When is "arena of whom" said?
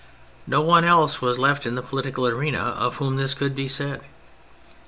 2.25-3.17